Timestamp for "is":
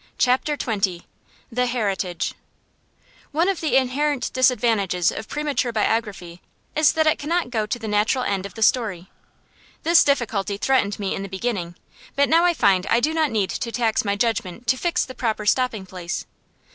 6.75-6.93